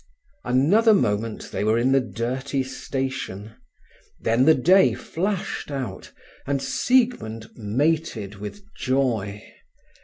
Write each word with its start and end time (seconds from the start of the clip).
Another 0.43 0.95
moment 0.95 1.51
they 1.51 1.63
were 1.63 1.77
in 1.77 1.91
the 1.91 1.99
dirty 1.99 2.63
station. 2.63 3.53
Then 4.19 4.45
the 4.45 4.55
day 4.55 4.95
flashed 4.95 5.69
out, 5.69 6.11
and 6.47 6.59
Siegmund 6.59 7.49
mated 7.55 8.33
with 8.37 8.63
joy. 8.75 9.43